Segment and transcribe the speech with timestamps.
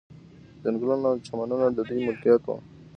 [0.63, 2.57] ځنګلونه او چمنونه د دوی ملکیت وو.